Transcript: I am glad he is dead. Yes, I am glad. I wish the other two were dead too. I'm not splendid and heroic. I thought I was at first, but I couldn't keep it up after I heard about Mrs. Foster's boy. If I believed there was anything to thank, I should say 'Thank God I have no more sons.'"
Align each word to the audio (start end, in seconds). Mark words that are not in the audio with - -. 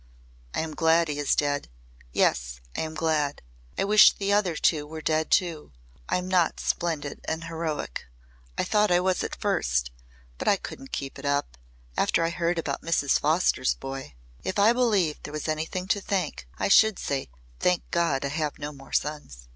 I 0.55 0.61
am 0.61 0.73
glad 0.73 1.09
he 1.09 1.19
is 1.19 1.35
dead. 1.35 1.69
Yes, 2.11 2.59
I 2.75 2.81
am 2.81 2.95
glad. 2.95 3.43
I 3.77 3.83
wish 3.83 4.13
the 4.13 4.33
other 4.33 4.55
two 4.55 4.87
were 4.87 4.99
dead 5.03 5.29
too. 5.29 5.73
I'm 6.09 6.27
not 6.27 6.59
splendid 6.59 7.21
and 7.25 7.43
heroic. 7.43 8.07
I 8.57 8.63
thought 8.63 8.89
I 8.89 8.99
was 8.99 9.23
at 9.23 9.35
first, 9.39 9.91
but 10.39 10.47
I 10.47 10.55
couldn't 10.57 10.91
keep 10.91 11.19
it 11.19 11.25
up 11.27 11.55
after 11.95 12.23
I 12.23 12.31
heard 12.31 12.57
about 12.57 12.81
Mrs. 12.81 13.19
Foster's 13.19 13.75
boy. 13.75 14.15
If 14.43 14.57
I 14.57 14.73
believed 14.73 15.21
there 15.23 15.31
was 15.33 15.47
anything 15.47 15.87
to 15.89 16.01
thank, 16.01 16.47
I 16.57 16.67
should 16.67 16.97
say 16.97 17.29
'Thank 17.59 17.83
God 17.91 18.25
I 18.25 18.29
have 18.29 18.57
no 18.57 18.71
more 18.73 18.93
sons.'" 18.93 19.47